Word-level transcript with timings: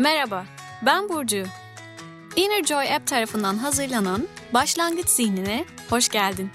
Merhaba, 0.00 0.46
ben 0.86 1.08
Burcu. 1.08 1.44
Inner 2.36 2.64
Joy 2.64 2.94
App 2.94 3.06
tarafından 3.06 3.56
hazırlanan 3.56 4.28
Başlangıç 4.54 5.08
Zihnine 5.08 5.64
hoş 5.90 6.08
geldin. 6.08 6.50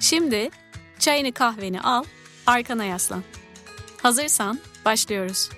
Şimdi 0.00 0.50
çayını 0.98 1.32
kahveni 1.32 1.80
al, 1.80 2.04
arkana 2.46 2.84
yaslan. 2.84 3.22
Hazırsan 4.02 4.58
başlıyoruz. 4.84 5.50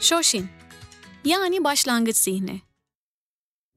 Shoshin 0.00 0.48
yani 1.24 1.64
başlangıç 1.64 2.16
zihni. 2.16 2.60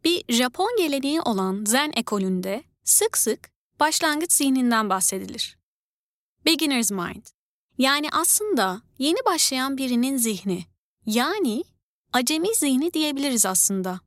Bir 0.03 0.33
Japon 0.33 0.75
geleneği 0.77 1.21
olan 1.21 1.65
Zen 1.65 1.91
ekolünde 1.95 2.63
sık 2.83 3.17
sık 3.17 3.49
başlangıç 3.79 4.31
zihninden 4.31 4.89
bahsedilir. 4.89 5.58
Beginner's 6.49 6.91
mind. 6.91 7.25
Yani 7.77 8.09
aslında 8.11 8.81
yeni 8.97 9.17
başlayan 9.25 9.77
birinin 9.77 10.17
zihni. 10.17 10.65
Yani 11.05 11.63
acemi 12.13 12.55
zihni 12.55 12.93
diyebiliriz 12.93 13.45
aslında. 13.45 13.99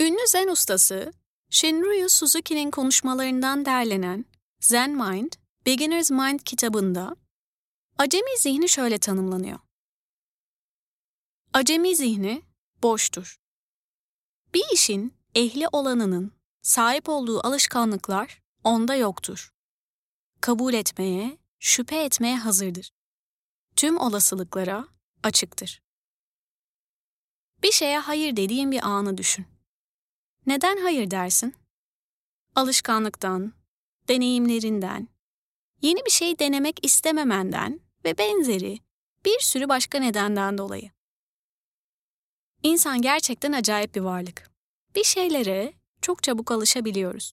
Ünlü 0.00 0.28
Zen 0.28 0.48
ustası 0.48 1.12
Shinryu 1.50 2.08
Suzuki'nin 2.08 2.70
konuşmalarından 2.70 3.64
derlenen 3.64 4.24
Zen 4.60 4.90
Mind, 4.90 5.32
Beginner's 5.66 6.10
Mind 6.10 6.40
kitabında 6.40 7.16
acemi 7.98 8.38
zihni 8.38 8.68
şöyle 8.68 8.98
tanımlanıyor. 8.98 9.58
Acemi 11.52 11.96
zihni 11.96 12.42
boştur. 12.82 13.36
Bir 14.54 14.64
işin 14.72 15.14
ehli 15.34 15.68
olanının 15.72 16.32
sahip 16.62 17.08
olduğu 17.08 17.46
alışkanlıklar 17.46 18.42
onda 18.64 18.94
yoktur. 18.94 19.55
Kabul 20.46 20.74
etmeye, 20.74 21.38
şüphe 21.58 22.04
etmeye 22.04 22.36
hazırdır. 22.36 22.90
Tüm 23.76 23.98
olasılıklara 23.98 24.88
açıktır. 25.22 25.82
Bir 27.62 27.72
şeye 27.72 27.98
hayır 27.98 28.36
dediğin 28.36 28.70
bir 28.72 28.82
anı 28.82 29.18
düşün. 29.18 29.46
Neden 30.46 30.76
hayır 30.76 31.10
dersin? 31.10 31.54
Alışkanlıktan, 32.54 33.52
deneyimlerinden, 34.08 35.08
yeni 35.82 36.04
bir 36.06 36.10
şey 36.10 36.38
denemek 36.38 36.84
istememenden 36.84 37.80
ve 38.04 38.18
benzeri 38.18 38.78
bir 39.24 39.40
sürü 39.40 39.68
başka 39.68 39.98
nedenden 39.98 40.58
dolayı. 40.58 40.90
İnsan 42.62 43.02
gerçekten 43.02 43.52
acayip 43.52 43.94
bir 43.94 44.00
varlık. 44.00 44.50
Bir 44.94 45.04
şeylere 45.04 45.72
çok 46.02 46.22
çabuk 46.22 46.50
alışabiliyoruz. 46.50 47.32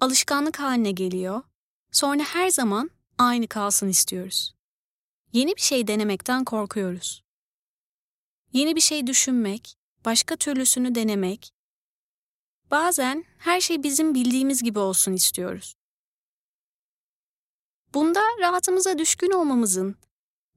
Alışkanlık 0.00 0.60
haline 0.60 0.90
geliyor, 0.90 1.42
sonra 1.94 2.22
her 2.22 2.48
zaman 2.48 2.90
aynı 3.18 3.48
kalsın 3.48 3.88
istiyoruz. 3.88 4.54
Yeni 5.32 5.56
bir 5.56 5.60
şey 5.60 5.86
denemekten 5.86 6.44
korkuyoruz. 6.44 7.24
Yeni 8.52 8.76
bir 8.76 8.80
şey 8.80 9.06
düşünmek, 9.06 9.76
başka 10.04 10.36
türlüsünü 10.36 10.94
denemek, 10.94 11.54
bazen 12.70 13.24
her 13.38 13.60
şey 13.60 13.82
bizim 13.82 14.14
bildiğimiz 14.14 14.62
gibi 14.62 14.78
olsun 14.78 15.12
istiyoruz. 15.12 15.74
Bunda 17.94 18.20
rahatımıza 18.40 18.98
düşkün 18.98 19.30
olmamızın, 19.30 19.96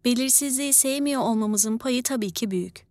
belirsizliği 0.05 0.73
sevmiyor 0.73 1.21
olmamızın 1.21 1.77
payı 1.77 2.03
tabii 2.03 2.31
ki 2.31 2.51
büyük. 2.51 2.87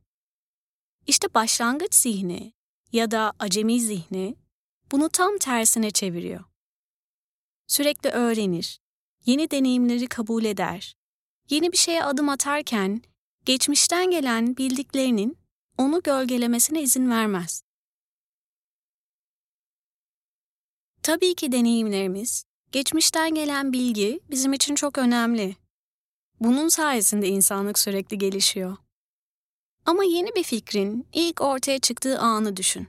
İşte 1.07 1.35
başlangıç 1.35 1.95
zihni 1.95 2.53
ya 2.93 3.11
da 3.11 3.33
acemi 3.39 3.81
zihni 3.81 4.37
bunu 4.93 5.09
tam 5.09 5.39
tersine 5.39 5.91
çeviriyor. 5.91 6.45
Sürekli 7.67 8.11
öğrenir, 8.11 8.81
yeni 9.27 9.51
deneyimleri 9.51 10.07
kabul 10.07 10.45
eder, 10.45 10.97
yeni 11.51 11.73
bir 11.73 11.77
şeye 11.77 12.05
adım 12.05 12.29
atarken 12.29 13.03
geçmişten 13.45 14.11
gelen 14.11 14.57
bildiklerinin 14.57 15.39
onu 15.79 16.03
gölgelemesine 16.03 16.83
izin 16.83 17.11
vermez. 17.11 17.63
Tabii 21.03 21.35
ki 21.35 21.53
deneyimlerimiz, 21.53 22.45
geçmişten 22.73 23.35
gelen 23.35 23.73
bilgi 23.73 24.21
bizim 24.31 24.53
için 24.53 24.75
çok 24.75 24.99
önemli. 24.99 25.57
Bunun 26.41 26.69
sayesinde 26.69 27.29
insanlık 27.29 27.79
sürekli 27.79 28.19
gelişiyor. 28.19 28.77
Ama 29.85 30.05
yeni 30.05 30.35
bir 30.35 30.43
fikrin 30.43 31.09
ilk 31.13 31.41
ortaya 31.41 31.79
çıktığı 31.79 32.19
anı 32.19 32.57
düşün. 32.57 32.89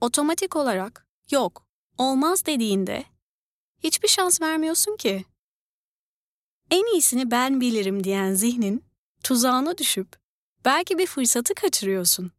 Otomatik 0.00 0.56
olarak 0.56 1.08
yok, 1.30 1.66
olmaz 1.98 2.46
dediğinde 2.46 3.04
hiçbir 3.82 4.08
şans 4.08 4.40
vermiyorsun 4.42 4.96
ki. 4.96 5.24
En 6.70 6.94
iyisini 6.94 7.30
ben 7.30 7.60
bilirim 7.60 8.04
diyen 8.04 8.34
zihnin 8.34 8.84
tuzağına 9.22 9.78
düşüp 9.78 10.16
belki 10.64 10.98
bir 10.98 11.06
fırsatı 11.06 11.54
kaçırıyorsun. 11.54 12.32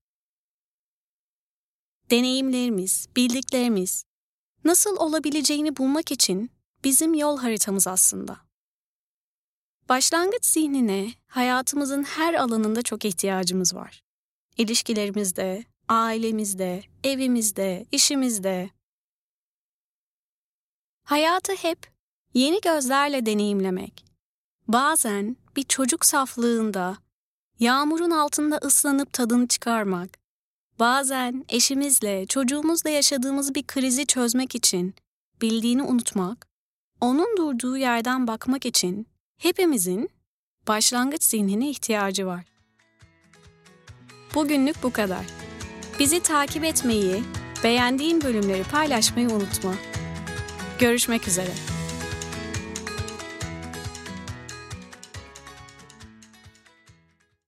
Deneyimlerimiz, 2.11 3.07
bildiklerimiz 3.15 4.03
nasıl 4.63 4.97
olabileceğini 4.97 5.77
bulmak 5.77 6.11
için 6.11 6.51
bizim 6.83 7.13
yol 7.13 7.37
haritamız 7.37 7.87
aslında. 7.87 8.37
Başlangıç 9.89 10.45
zihnine 10.45 11.13
hayatımızın 11.27 12.03
her 12.03 12.33
alanında 12.33 12.81
çok 12.81 13.05
ihtiyacımız 13.05 13.75
var. 13.75 14.03
İlişkilerimizde, 14.57 15.63
ailemizde, 15.87 16.83
evimizde, 17.03 17.85
işimizde. 17.91 18.69
Hayatı 21.09 21.53
hep 21.53 21.87
yeni 22.33 22.61
gözlerle 22.61 23.25
deneyimlemek. 23.25 24.05
Bazen 24.67 25.37
bir 25.55 25.63
çocuk 25.63 26.05
saflığında, 26.05 26.97
yağmurun 27.59 28.11
altında 28.11 28.57
ıslanıp 28.57 29.13
tadını 29.13 29.47
çıkarmak. 29.47 30.09
Bazen 30.79 31.45
eşimizle, 31.49 32.25
çocuğumuzla 32.25 32.89
yaşadığımız 32.89 33.55
bir 33.55 33.63
krizi 33.63 34.05
çözmek 34.05 34.55
için 34.55 34.95
bildiğini 35.41 35.83
unutmak, 35.83 36.47
onun 37.01 37.37
durduğu 37.37 37.77
yerden 37.77 38.27
bakmak 38.27 38.65
için 38.65 39.07
hepimizin 39.37 40.09
başlangıç 40.67 41.23
zihnine 41.23 41.69
ihtiyacı 41.69 42.25
var. 42.25 42.45
Bugünlük 44.35 44.83
bu 44.83 44.93
kadar. 44.93 45.25
Bizi 45.99 46.19
takip 46.19 46.63
etmeyi, 46.63 47.23
beğendiğin 47.63 48.21
bölümleri 48.21 48.63
paylaşmayı 48.63 49.29
unutma. 49.29 49.88
Görüşmek 50.79 51.27
üzere. 51.27 51.78